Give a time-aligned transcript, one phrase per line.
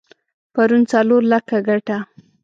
[0.53, 1.97] پرون څلور لکه ګټه؛